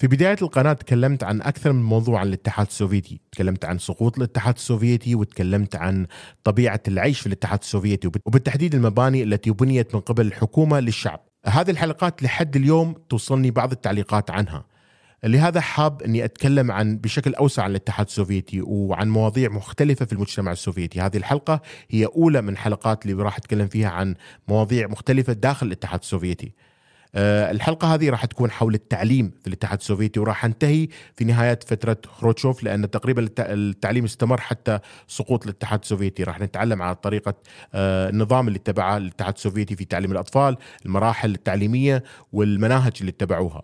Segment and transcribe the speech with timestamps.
[0.00, 3.20] في بداية القناة تكلمت عن أكثر من موضوع عن الاتحاد السوفيتي.
[3.32, 6.06] تكلمت عن سقوط الاتحاد السوفيتي وتكلمت عن
[6.44, 11.20] طبيعة العيش في الاتحاد السوفيتي وبالتحديد المباني التي بنيت من قبل الحكومة للشعب.
[11.46, 14.64] هذه الحلقات لحد اليوم توصلني بعض التعليقات عنها.
[15.24, 20.52] لهذا حاب أني أتكلم عن بشكل أوسع عن الاتحاد السوفيتي وعن مواضيع مختلفة في المجتمع
[20.52, 21.60] السوفيتي، هذه الحلقة
[21.90, 24.14] هي أولى من حلقات اللي راح أتكلم فيها عن
[24.48, 26.52] مواضيع مختلفة داخل الاتحاد السوفيتي.
[27.14, 31.96] آه، الحلقة هذه راح تكون حول التعليم في الاتحاد السوفيتي وراح أنتهي في نهاية فترة
[32.06, 34.78] خروتشوف لأن تقريبا التعليم استمر حتى
[35.08, 36.24] سقوط الاتحاد السوفيتي.
[36.24, 37.34] راح نتعلم عن طريقة
[37.74, 40.56] آه، النظام اللي اتبعه الاتحاد السوفيتي في تعليم الأطفال
[40.86, 43.62] المراحل التعليمية والمناهج اللي اتبعوها.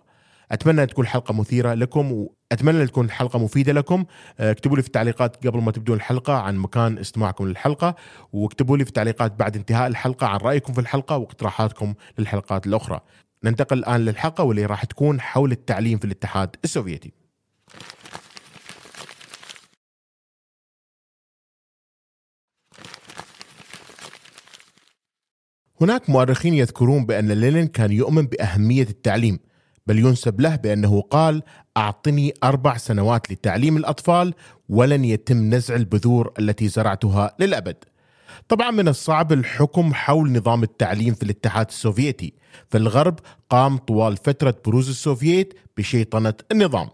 [0.51, 4.05] أتمنى تكون حلقه مثيرة لكم وأتمنى تكون الحلقة مفيدة لكم.
[4.39, 7.95] آه، اكتبوا لي في التعليقات قبل ما تبدون الحلقة عن مكان استماعكم للحلقة
[8.33, 13.01] واكتبوا لي في التعليقات بعد انتهاء الحلقة عن رأيكم في الحلقة واقتراحاتكم للحلقات الأخرى.
[13.43, 17.11] ننتقل الآن للحلقة واللي راح تكون حول التعليم في الاتحاد السوفيتي.
[25.81, 29.39] هناك مؤرخين يذكرون بأن لينين كان يؤمن بأهمية التعليم
[29.87, 31.43] بل ينسب له بأنه قال
[31.77, 34.33] أعطني أربع سنوات لتعليم الأطفال
[34.69, 37.75] ولن يتم نزع البذور التي زرعتها للأبد.
[38.49, 42.33] طبعا من الصعب الحكم حول نظام التعليم في الاتحاد السوفيتي.
[42.69, 43.19] فالغرب
[43.49, 46.89] قام طوال فترة بروز السوفييت بشيطنة النظام.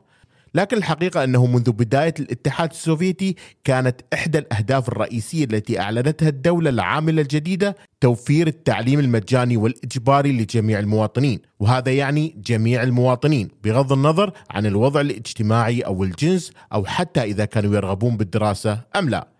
[0.55, 7.21] لكن الحقيقة أنه منذ بداية الاتحاد السوفيتي كانت إحدى الأهداف الرئيسية التي أعلنتها الدولة العاملة
[7.21, 11.39] الجديدة توفير التعليم المجاني والإجباري لجميع المواطنين.
[11.59, 17.75] وهذا يعني جميع المواطنين بغض النظر عن الوضع الاجتماعي أو الجنس أو حتى إذا كانوا
[17.75, 19.32] يرغبون بالدراسة أم لا.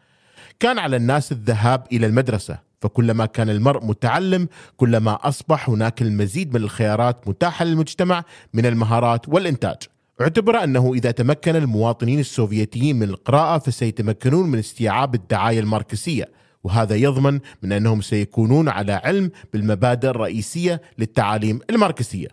[0.59, 6.63] كان على الناس الذهاب إلى المدرسة فكلما كان المرء متعلم كلما أصبح هناك المزيد من
[6.63, 8.23] الخيارات متاحة للمجتمع
[8.53, 9.77] من المهارات والإنتاج
[10.21, 16.29] اعتبر أنه إذا تمكن المواطنين السوفيتيين من القراءة فسيتمكنون من استيعاب الدعاية الماركسية
[16.63, 22.28] وهذا يضمن من أنهم سيكونون على علم بالمبادئ الرئيسية للتعاليم الماركسية.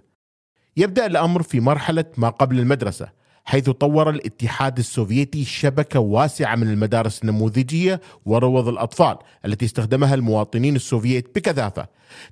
[0.76, 7.22] يبدأ الأمر في مرحلة ما قبل المدرسة حيث طور الاتحاد السوفيتي شبكة واسعة من المدارس
[7.22, 11.86] النموذجية وروض الأطفال التي استخدمها المواطنين السوفيت بكثافة.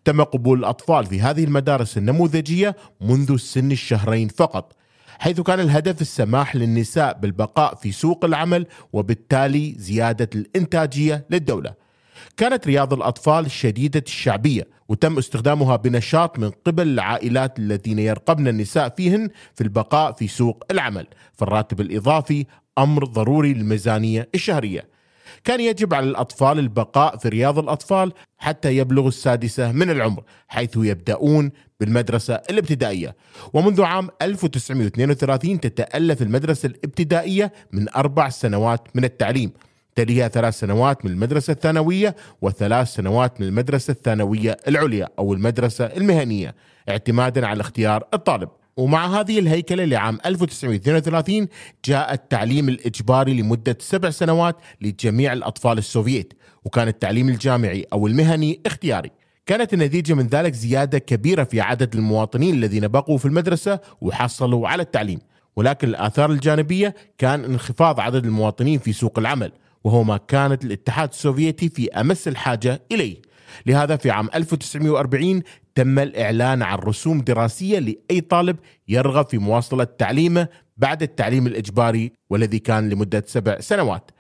[0.05, 4.73] تم قبول الأطفال في هذه المدارس النموذجية منذ سن الشهرين فقط
[5.19, 11.88] حيث كان الهدف السماح للنساء بالبقاء في سوق العمل وبالتالي زيادة الإنتاجية للدولة.
[12.37, 19.29] كانت رياض الأطفال شديدة الشعبية وتم استخدامها بنشاط من قبل العائلات الذين يرقبن النساء فيهن
[19.55, 21.07] في البقاء في سوق العمل.
[21.33, 22.47] فالراتب الإضافي
[22.79, 24.99] أمر ضروري للميزانية الشهرية.
[25.45, 31.51] كان يجب على الأطفال البقاء في رياض الأطفال حتى يبلغوا السادسة من العمر حيث يبدأون
[31.81, 33.17] بالمدرسة الابتدائية.
[33.53, 39.53] ومنذ عام 1932 تتألف المدرسة الابتدائية من أربع سنوات من التعليم.
[39.99, 46.55] تليها ثلاث سنوات من المدرسة الثانوية وثلاث سنوات من المدرسة الثانوية العليا أو المدرسة المهنية
[46.89, 48.49] اعتمادا على اختيار الطالب.
[48.77, 51.49] ومع هذه الهيكلة لعام 1932
[51.85, 59.11] جاء التعليم الإجباري لمدة سبع سنوات لجميع الأطفال السوفييت وكان التعليم الجامعي أو المهني اختياري.
[59.47, 64.83] كانت النتيجة من ذلك زيادة كبيرة في عدد المواطنين الذين بقوا في المدرسة وحصلوا على
[64.83, 65.19] التعليم.
[65.57, 69.53] ولكن الآثار الجانبية كان انخفاض عدد المواطنين في سوق العمل.
[69.89, 73.23] وهو ما كانت الاتحاد السوفيتي في أمس الحاجة إليه.
[73.67, 75.43] لهذا في عام 1940
[75.75, 78.57] تم الإعلان عن رسوم دراسية لأي طالب
[78.89, 84.11] يرغب في مواصلة تعليمه بعد التعليم الإجباري والذي كان لمدة سبع سنوات.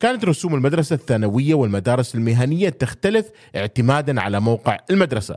[0.00, 5.36] كانت رسوم المدرسة الثانوية والمدارس المهنية تختلف اعتمادا على موقع المدرسة.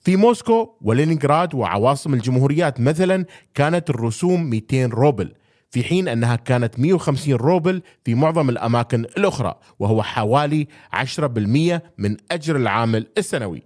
[0.00, 5.32] في موسكو ولينينغراد وعواصم الجمهوريات مثلا كانت الرسوم 200 روبل
[5.72, 12.56] في حين أنها كانت 150 روبل في معظم الأماكن الأخرى وهو حوالي 10% من أجر
[12.56, 13.62] العامل السنوي.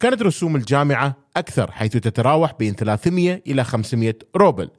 [0.00, 4.70] كانت رسوم الجامعة أكثر حيث تتراوح بين 300 إلى 500 روبل.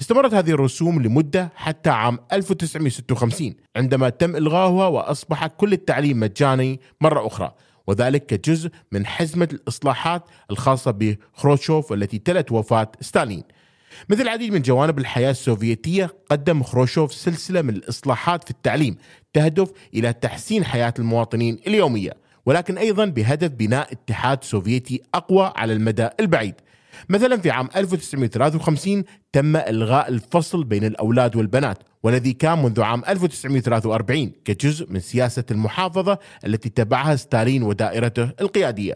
[0.00, 7.26] استمرت هذه الرسوم لمدة حتى عام 1956 عندما تم إلغاؤها وأصبح كل التعليم مجاني مرة
[7.26, 7.54] أخرى
[7.86, 13.42] وذلك كجزء من حزمة الإصلاحات الخاصة بخروتشوف التي تلت وفاة ستالين
[14.08, 18.96] مثل العديد من جوانب الحياة السوفيتية قدم خروشوف سلسلة من الإصلاحات في التعليم
[19.32, 22.12] تهدف إلى تحسين حياة المواطنين اليومية
[22.46, 26.54] ولكن أيضا بهدف بناء اتحاد سوفيتي أقوى على المدى البعيد.
[27.08, 34.32] مثلا في عام 1953 تم إلغاء الفصل بين الأولاد والبنات والذي كان منذ عام 1943
[34.44, 38.94] كجزء من سياسة المحافظة التي تبعها ستالين ودائرته القيادية.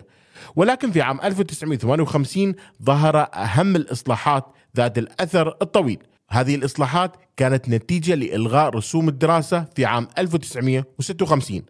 [0.56, 4.44] ولكن في عام 1958 ظهر أهم الإصلاحات
[4.76, 5.98] ذات الأثر الطويل.
[6.30, 11.62] هذه الإصلاحات كانت نتيجة لإلغاء رسوم الدراسة في عام 1956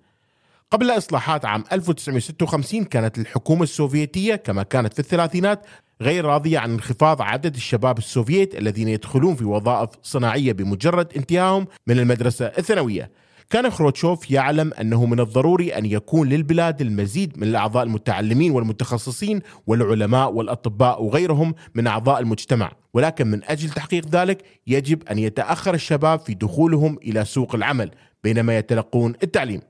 [0.70, 5.66] قبل إصلاحات عام 1956 كانت الحكومة السوفيتية كما كانت في الثلاثينات
[6.02, 11.98] غير راضية عن انخفاض عدد الشباب السوفيت الذين يدخلون في وظائف صناعية بمجرد انتهائهم من
[11.98, 13.10] المدرسة الثانوية.
[13.50, 20.32] كان خروتشوف يعلم أنه من الضروري أن يكون للبلاد المزيد من الأعضاء المتعلمين والمتخصصين والعلماء
[20.32, 22.72] والأطباء وغيرهم من أعضاء المجتمع.
[22.94, 27.90] ولكن من أجل تحقيق ذلك يجب أن يتأخر الشباب في دخولهم إلى سوق العمل
[28.24, 29.60] بينما يتلقون التعليم.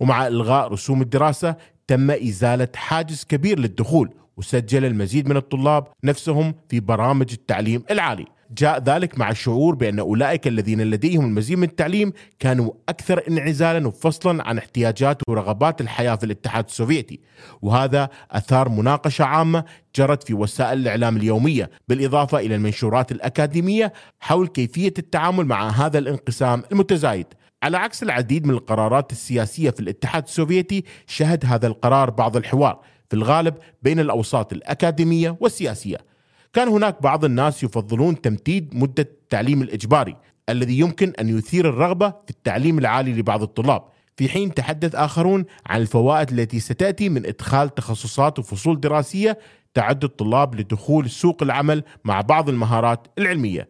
[0.00, 1.56] ومع إلغاء رسوم الدراسة
[1.86, 8.26] تم إزالة حاجز كبير للدخول وسجل المزيد من الطلاب نفسهم في برامج التعليم العالي.
[8.58, 14.48] جاء ذلك مع الشعور بأن أولئك الذين لديهم المزيد من التعليم كانوا أكثر انعزالا وفصلا
[14.48, 17.20] عن احتياجات ورغبات الحياة في الاتحاد السوفيتي.
[17.62, 19.64] وهذا أثار مناقشة عامة
[19.96, 26.62] جرت في وسائل الإعلام اليومية بالإضافة إلى المنشورات الأكاديمية حول كيفية التعامل مع هذا الانقسام
[26.72, 27.26] المتزايد.
[27.62, 33.16] على عكس العديد من القرارات السياسية في الاتحاد السوفيتي شهد هذا القرار بعض الحوار في
[33.16, 36.09] الغالب بين الأوساط الأكاديمية والسياسية.
[36.52, 40.16] كان هناك بعض الناس يفضلون تمديد مدة التعليم الإجباري
[40.48, 43.82] الذي يمكن أن يثير الرغبة في التعليم العالي لبعض الطلاب.
[44.16, 49.38] في حين تحدث آخرون عن الفوائد التي ستأتي من إدخال تخصصات وفصول دراسية
[49.74, 53.68] تعد الطلاب لدخول سوق العمل مع بعض المهارات العلمية.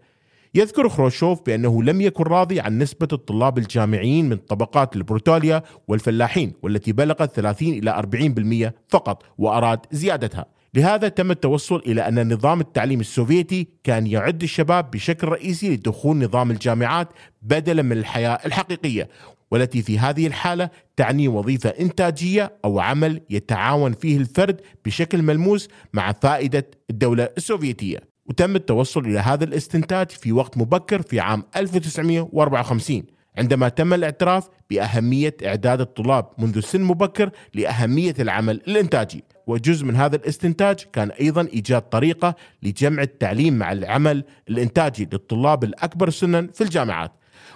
[0.55, 6.93] يذكر خروشوف بأنه لم يكن راضي عن نسبة الطلاب الجامعيين من طبقات البروتاليا والفلاحين والتي
[6.93, 10.60] بلغت 30 إلى 40% فقط وأراد زيادتها.
[10.75, 16.50] لهذا تم التوصل إلى أن نظام التعليم السوفيتي كان يعد الشباب بشكل رئيسي لدخول نظام
[16.50, 17.08] الجامعات
[17.43, 19.08] بدلا من الحياة الحقيقية
[19.50, 26.12] والتي في هذه الحالة تعني وظيفة إنتاجية أو عمل يتعاون فيه الفرد بشكل ملموس مع
[26.12, 28.11] فائدة الدولة السوفيتية.
[28.26, 33.02] وتم التوصل إلى هذا الاستنتاج في وقت مبكر في عام 1954
[33.38, 39.25] عندما تم الاعتراف بأهمية إعداد الطلاب منذ سن مبكر لأهمية العمل الإنتاجي.
[39.50, 46.11] وجزء من هذا الاستنتاج كان أيضا إيجاد طريقة لجمع التعليم مع العمل الإنتاجي للطلاب الأكبر
[46.11, 47.12] سنا في الجامعات.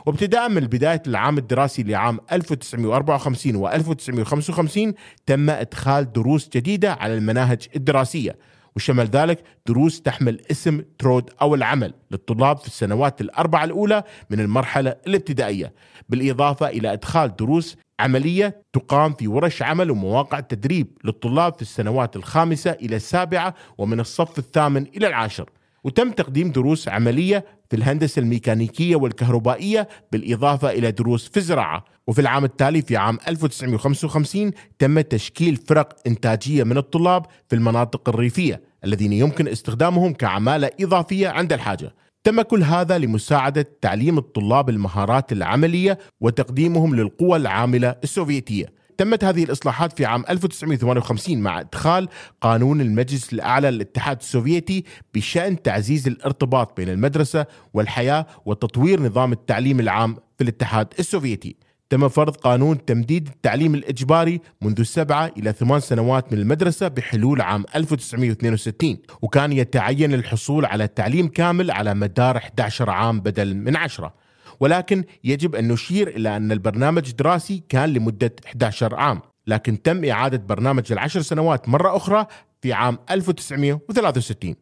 [0.06, 4.94] وابتداء من بداية العام الدراسي لعام 1954 و 1955
[5.26, 8.36] تم إدخال دروس جديدة على المناهج الدراسية.
[8.76, 14.96] وشمل ذلك دروس تحمل اسم ترود أو العمل للطلاب في السنوات الأربعة الأولى من المرحلة
[15.06, 15.72] الابتدائية.
[16.08, 22.70] بالإضافة إلى إدخال دروس عملية تقام في ورش عمل ومواقع تدريب للطلاب في السنوات الخامسة
[22.70, 25.50] إلى السابعة ومن الصف الثامن إلى العاشر.
[25.84, 31.84] وتم تقديم دروس عملية في الهندسة الميكانيكية والكهربائية بالإضافة إلى دروس في الزراعة.
[32.06, 38.62] وفي العام التالي في عام 1955 تم تشكيل فرق إنتاجية من الطلاب في المناطق الريفية
[38.84, 41.94] الذين يمكن استخدامهم كعمالة إضافية عند الحاجة.
[42.24, 48.66] تم كل هذا لمساعدة تعليم الطلاب المهارات العملية وتقديمهم للقوى العاملة السوفيتية.
[48.98, 52.08] تمت هذه الإصلاحات في عام 1958 مع إدخال
[52.40, 54.84] قانون المجلس الأعلى للاتحاد السوفيتي
[55.14, 61.56] بشأن تعزيز الارتباط بين المدرسة والحياة وتطوير نظام التعليم العام في الاتحاد السوفيتي.
[61.90, 67.64] تم فرض قانون تمديد التعليم الإجباري منذ سبعة إلى ثمان سنوات من المدرسة بحلول عام
[67.76, 74.14] 1962 وكان يتعين الحصول على تعليم كامل على مدار 11 عام بدل من عشرة.
[74.60, 80.38] ولكن يجب أن نشير إلى أن البرنامج الدراسي كان لمدة 11 عام لكن تم إعادة
[80.38, 82.26] برنامج العشر سنوات مرة أخرى
[82.62, 84.54] في عام 1963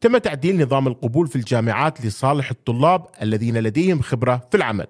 [0.00, 4.86] تم تعديل نظام القبول في الجامعات لصالح الطلاب الذين لديهم خبرة في العمل.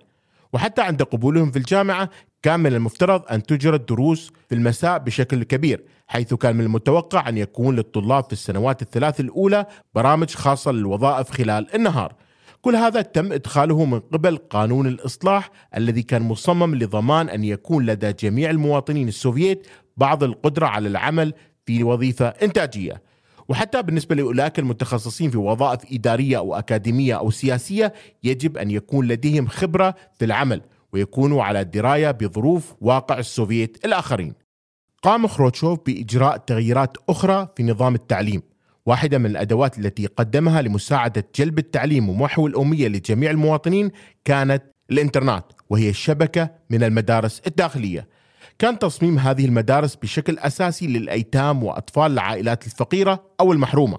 [0.57, 2.11] وحتى عند قبولهم في الجامعة
[2.43, 7.39] كان من المفترض أن تجرى الدروس في المساء بشكل كبير حيث كان من المتوقع أن
[7.39, 12.15] يكون للطلاب في السنوات الثلاث الأولى برامج خاصة للوظائف خلال النهار.
[12.61, 18.13] كل هذا تم إدخاله من قبل قانون الإصلاح الذي كان مصمم لضمان أن يكون لدى
[18.13, 21.35] جميع المواطنين السوفييت بعض القدرة على العمل
[21.67, 23.03] في وظيفة إنتاجية.
[23.49, 27.93] وحتى بالنسبة لأولئك المتخصصين في وظائف إدارية أو أكاديمية أو سياسية
[28.25, 30.61] يجب أن يكون لديهم خبرة في العمل
[30.93, 34.35] ويكونوا على دراية بظروف واقع السوفييت الآخرين.
[35.03, 38.43] قام خروتشوف بإجراء تغييرات أخرى في نظام التعليم
[38.87, 43.91] واحدة من الأدوات التي قدمها لمساعدة جلب التعليم ومحو الأمية لجميع المواطنين
[44.25, 48.09] كانت الإنترنت وهي الشبكة من المدارس الداخلية.
[48.59, 53.99] كان تصميم هذه المدارس بشكل أساسي للأيتام وأطفال العائلات الفقيرة أو المحرومة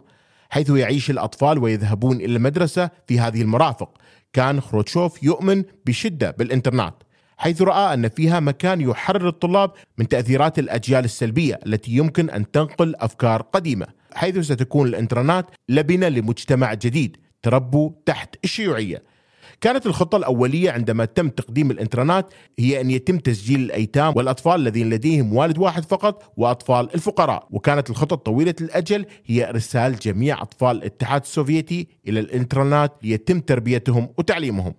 [0.50, 3.98] حيث يعيش الأطفال ويذهبون إلى المدرسة في هذه المرافق.
[4.34, 6.94] كان خروتشوف يؤمن بشدة بالإنترنت
[7.38, 12.96] حيث رأى أن فيها مكان يحرر الطلاب من تأثيرات الأجيال السلبية التي يمكن أن تنقل
[12.96, 19.04] أفكار قديمة حيث ستكون الإنترنت لبنة لمجتمع جديد تربوا تحت الشيوعية.
[19.62, 22.25] كانت الخطة الأولية عندما تم تقديم الإنترنت
[22.60, 27.48] هي أن يتم تسجيل الأيتام والأطفال الذين لديهم والد واحد فقط وأطفال الفقراء.
[27.51, 34.74] وكانت الخطة طويلة الأجل هي إرسال جميع أطفال الاتحاد السوفيتي إلى الإنترنت ليتم تربيتهم وتعليمهم.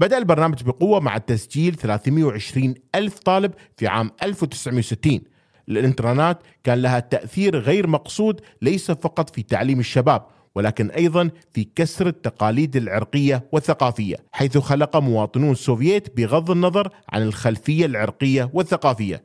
[0.00, 5.20] بدأ البرنامج بقوة مع تسجيل 320 ألف طالب في عام 1960
[5.68, 10.26] الإنترنت كان لها تأثير غير مقصود ليس فقط في تعليم الشباب.
[10.54, 17.86] ولكن أيضا في كسر التقاليد العرقية والثقافية، حيث خلق مواطنون سوفييت بغض النظر عن الخلفية
[17.86, 19.22] العرقية والثقافية.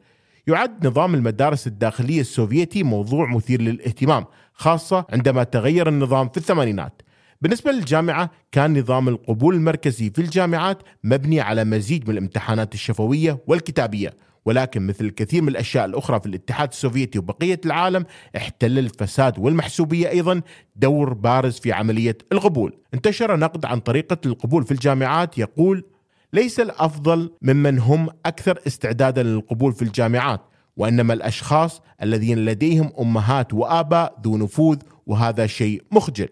[0.48, 7.02] يعد نظام المدارس الداخلية السوفيتي موضوع مثير للاهتمام، خاصة عندما تغير النظام في الثمانينات.
[7.42, 14.14] بالنسبة للجامعة كان نظام القبول المركزي في الجامعات مبني على مزيج من الامتحانات الشفوية والكتابية
[14.46, 18.06] ولكن مثل الكثير من الأشياء الأخرى في الاتحاد السوفيتي وبقية العالم
[18.38, 20.42] احتل الفساد والمحسوبية أيضا
[20.76, 22.78] دور بارز في عملية القبول.
[22.94, 25.86] انتشر نقد عن طريقة القبول في الجامعات يقول:
[26.34, 30.42] ليس الأفضل ممن هم أكثر استعدادا للقبول في الجامعات،
[30.78, 34.78] وإنما الأشخاص الذين لديهم أمهات وآباء ذو نفوذ
[35.08, 36.30] وهذا شيء مخجل.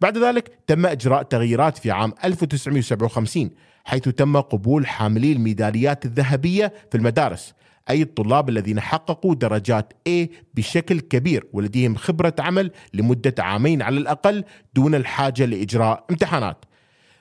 [0.00, 3.50] بعد ذلك تم إجراء تغييرات في عام 1957
[3.88, 7.54] حيث تم قبول حاملي الميداليات الذهبية في المدارس
[7.90, 14.44] أي الطلاب الذين حققوا درجات A بشكل كبير ولديهم خبرة عمل لمدة عامين على الأقل
[14.74, 16.64] دون الحاجة لإجراء امتحانات.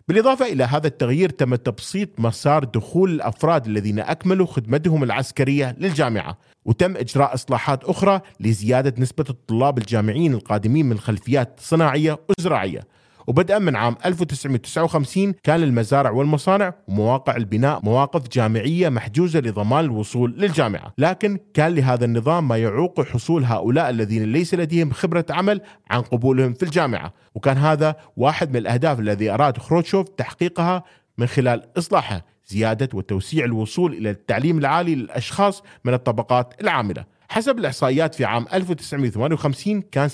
[0.07, 6.97] بالإضافة إلى هذا التغيير تم تبسيط مسار دخول الأفراد الذين أكملوا خدمتهم العسكرية للجامعة، وتم
[6.97, 12.97] إجراء إصلاحات أخرى لزيادة نسبة الطلاب الجامعيين القادمين من خلفيات صناعية وزراعية.
[13.27, 20.93] وبدءا من عام 1959 كان المزارع والمصانع ومواقع البناء مواقف جامعية محجوزة لضمان الوصول للجامعة.
[20.98, 26.53] لكن كان لهذا النظام ما يعوق حصول هؤلاء الذين ليس لديهم خبرة عمل عن قبولهم
[26.53, 27.13] في الجامعة.
[27.36, 30.84] وكان هذا واحد من الأهداف الذي أراد خروتشوف تحقيقها
[31.17, 37.16] من خلال إصلاحه زيادة وتوسيع الوصول إلى التعليم العالي للأشخاص من الطبقات العاملة.
[37.29, 40.12] حسب الإحصائيات في عام 1958 كان 70%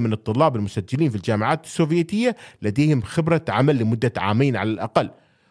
[0.00, 5.10] من الطلاب المسجلين في الجامعات السوفيتية لديهم خبرة عمل لمدة عامين على الأقل.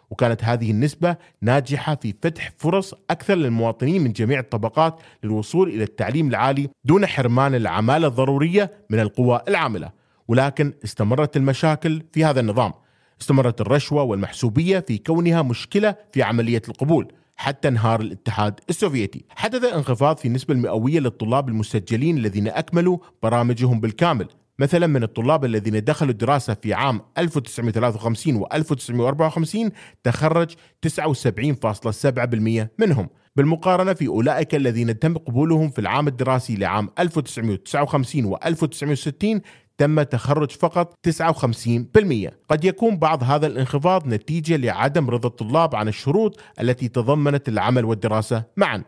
[0.10, 6.28] وكانت هذه النسبة ناجحة في فتح فرص أكثر للمواطنين من جميع الطبقات للوصول إلى التعليم
[6.28, 9.92] العالي دون حرمان العمالة الضرورية من القوى العاملة.
[10.28, 12.74] ولكن استمرت المشاكل في هذا النظام.
[13.22, 17.12] استمرت الرشوة والمحسوبية في كونها مشكلة في عملية القبول.
[17.36, 19.26] حتى انهار الاتحاد السوفيتي.
[19.30, 24.28] حدث انخفاض في النسبة المئوية للطلاب المسجلين الذين أكملوا برامجهم بالكامل.
[24.60, 29.72] مثلا من الطلاب الذين دخلوا الدراسة في عام 1953 و 1954
[30.04, 30.52] تخرج
[30.82, 33.10] 79.7% منهم.
[33.36, 39.42] بالمقارنة في أولئك الذين تم قبولهم في العام الدراسي لعام 1959 و 1960
[39.78, 46.40] تم تخرج فقط 59% قد يكون بعض هذا الانخفاض نتيجة لعدم رضا الطلاب عن الشروط
[46.62, 48.84] التي تضمنت العمل والدراسة معا.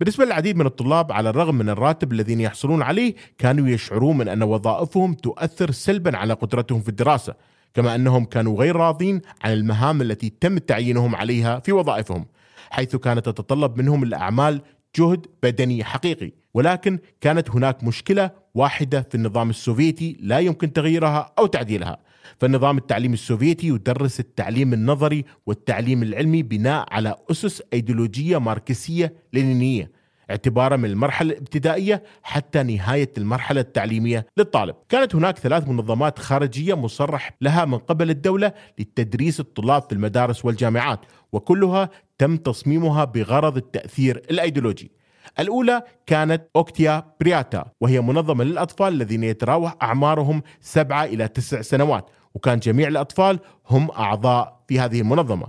[0.00, 4.42] بالنسبة للعديد من الطلاب على الرغم من الراتب الذين يحصلون عليه كانوا يشعرون من أن
[4.42, 7.34] وظائفهم تؤثر سلبا على قدرتهم في الدراسة
[7.74, 12.26] كما أنهم كانوا غير راضين عن المهام التي تم تعيينهم عليها في وظائفهم
[12.70, 14.60] حيث كانت تتطلب منهم الأعمال
[14.98, 16.32] جهد بدني حقيقي.
[16.54, 21.98] ولكن كانت هناك مشكلة واحدة في النظام السوفيتي لا يمكن تغييرها أو تعديلها.
[22.38, 29.90] فالنظام التعليمي السوفيتي يدرس التعليم النظري والتعليم العلمي بناء على أسس أيديولوجية ماركسية لينينية
[30.30, 34.74] اعتبارا من المرحلة الابتدائية حتى نهاية المرحلة التعليمية للطالب.
[34.88, 41.00] كانت هناك ثلاث منظمات خارجية مصرح لها من قبل الدولة لتدريس الطلاب في المدارس والجامعات
[41.32, 44.90] وكلها تم تصميمها بغرض التأثير الأيديولوجي.
[45.38, 52.58] الأولى كانت أوكتيا برياتا وهي منظمة للأطفال الذين يتراوح أعمارهم سبعة إلى تسع سنوات وكان
[52.58, 53.38] جميع الأطفال
[53.70, 55.46] هم أعضاء في هذه المنظمة.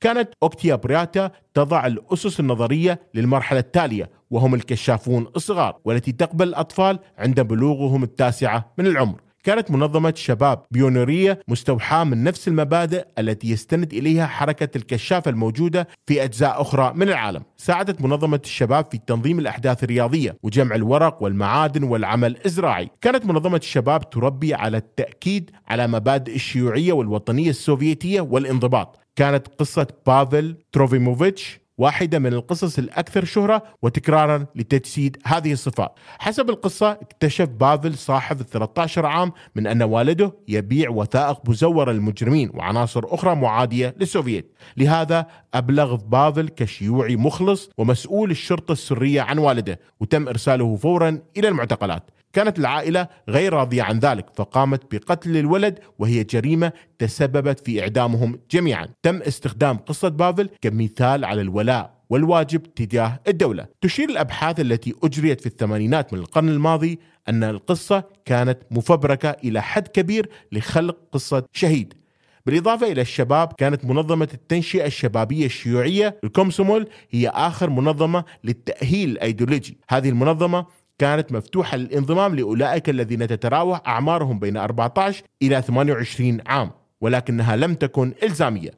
[0.00, 7.40] كانت أوكتيا برياتا تضع الأسس النظرية للمرحلة التالية وهم الكشافون الصغار والتي تقبل الأطفال عند
[7.40, 9.20] بلوغهم التاسعة من العمر.
[9.44, 16.24] كانت منظمة شباب بيونيرية مستوحاة من نفس المبادئ التي يستند إليها حركة الكشافة الموجودة في
[16.24, 17.42] أجزاء أخرى من العالم.
[17.56, 24.10] ساعدت منظمة الشباب في تنظيم الأحداث الرياضية وجمع الورق والمعادن والعمل الزراعي كانت منظمة الشباب
[24.10, 29.00] تربي على التأكيد على مبادئ الشيوعية والوطنية السوفيتية والانضباط.
[29.16, 35.92] كانت قصة بافل تروفيموفيتش واحدة من القصص الأكثر شهرة وتكرارا لتجسيد هذه الصفات.
[36.18, 43.02] حسب القصة اكتشف بافل صاحب 13 عام من أن والده يبيع وثائق مزورة للمجرمين وعناصر
[43.04, 44.54] أخرى معادية للسوفييت.
[44.76, 52.10] لهذا أبلغ بافل كشيوعي مخلص ومسؤول الشرطة السرية عن والده وتم إرساله فورا إلى المعتقلات.
[52.34, 58.88] كانت العائلة غير راضية عن ذلك فقامت بقتل الولد وهي جريمة تسببت في إعدامهم جميعا.
[59.02, 63.66] تم استخدام قصة بافل كمثال على الولاء والواجب تجاه الدولة.
[63.80, 66.98] تشير الأبحاث التي أجريت في الثمانينات من القرن الماضي
[67.28, 71.94] أن القصة كانت مفبركة إلى حد كبير لخلق قصة شهيد.
[72.46, 79.78] بالإضافة إلى الشباب كانت منظمة التنشئة الشبابية الشيوعية الكومسومول هي آخر منظمة للتأهيل الأيديولوجي.
[79.88, 80.66] هذه المنظمة
[80.98, 86.70] كانت مفتوحة للانضمام لأولئك الذين تتراوح أعمارهم بين 14 إلى 28 عام
[87.00, 88.70] ولكنها لم تكن إلزامية.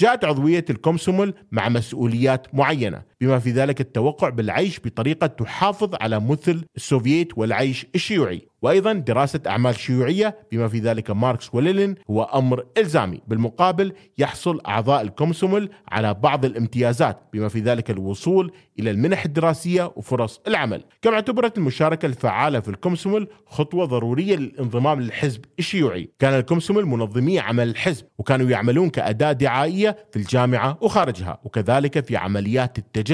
[0.00, 3.02] جاءت عضوية الكومسومول مع مسؤوليات معينة.
[3.20, 8.48] بما في ذلك التوقع بالعيش بطريقة تحافظ على مثل السوفييت والعيش الشيوعي.
[8.62, 15.02] وأيضا دراسة أعمال شيوعية بما في ذلك ماركس ولينين هو أمر إلزامي، بالمقابل يحصل أعضاء
[15.02, 21.58] الكومسومول على بعض الامتيازات بما في ذلك الوصول إلى المنح الدراسية وفرص العمل، كما اعتبرت
[21.58, 28.50] المشاركة الفعالة في الكومسومول خطوة ضرورية للانضمام للحزب الشيوعي، كان الكومسومول منظمي عمل الحزب وكانوا
[28.50, 33.13] يعملون كأداة دعائية في الجامعة وخارجها، وكذلك في عمليات التجسس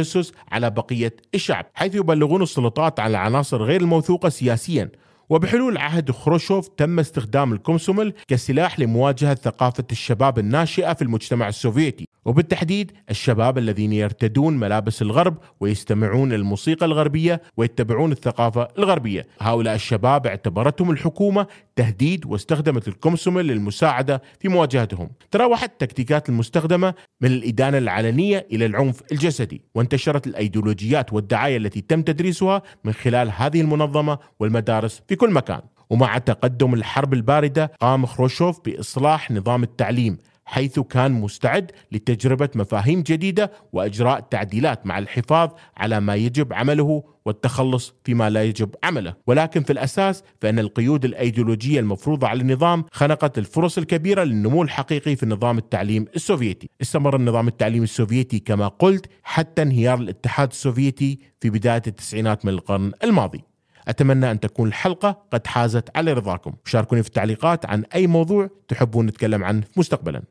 [0.53, 4.91] على بقية الشعب، حيث يبلغون السلطات عن العناصر غير الموثوقة سياسيا.
[5.31, 12.09] وبحلول عهد خروشوف تم استخدام الكومسومل كسلاح لمواجهة ثقافة الشباب الناشئة في المجتمع السوفيتي.
[12.25, 19.27] وبالتحديد الشباب الذين يرتدون ملابس الغرب ويستمعون الموسيقى الغربية ويتبعون الثقافة الغربية.
[19.41, 21.47] هؤلاء الشباب اعتبرتهم الحكومة
[21.81, 25.11] تهديد واستخدمت الكومسومل للمساعدة في مواجهتهم.
[25.31, 32.63] تراوحت التكتيكات المستخدمة من الإدانة العلنية إلى العنف الجسدي وانتشرت الأيديولوجيات والدعاية التي تم تدريسها
[32.85, 35.61] من خلال هذه المنظمة والمدارس في كل مكان.
[35.91, 40.19] ومع تقدم الحرب الباردة قام خروشوف بإصلاح نظام التعليم
[40.51, 47.95] حيث كان مستعد لتجربة مفاهيم جديدة وإجراء تعديلات مع الحفاظ على ما يجب عمله والتخلص
[48.05, 49.15] فيما لا يجب عمله.
[49.27, 55.27] ولكن في الأساس فإن القيود الأيديولوجية المفروضة على النظام خنقت الفرص الكبيرة للنمو الحقيقي في
[55.27, 56.71] نظام التعليم السوفيتي.
[56.83, 62.93] استمر النظام التعليمي السوفيتي كما قلت حتى انهيار الاتحاد السوفيتي في بداية التسعينات من القرن
[63.05, 63.45] الماضي.
[63.89, 66.53] أتمنى أن تكون الحلقة قد حازت على رضاكم.
[66.65, 70.23] شاركوني في التعليقات عن أي موضوع تحبون نتكلم عنه مستقبلا.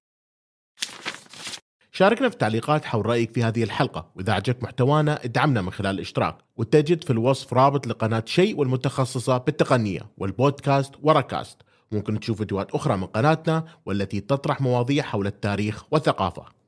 [1.91, 6.37] شاركنا في التعليقات حول رأيك في هذه الحلقة وإذا عجبك محتوانا ادعمنا من خلال الاشتراك
[6.57, 11.57] وتجد في الوصف رابط لقناة شيء والمتخصصة بالتقنية والبودكاست وركاست
[11.91, 16.58] ممكن تشوف فيديوهات أخرى من قناتنا والتي تطرح مواضيع حول التاريخ والثقافة.